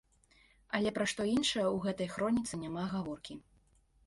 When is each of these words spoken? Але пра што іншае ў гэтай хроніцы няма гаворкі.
Але 0.79 0.93
пра 0.95 1.05
што 1.11 1.27
іншае 1.33 1.65
ў 1.67 1.75
гэтай 1.85 2.09
хроніцы 2.15 2.53
няма 2.63 2.89
гаворкі. 2.97 3.39